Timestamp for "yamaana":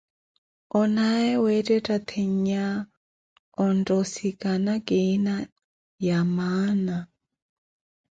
6.07-6.97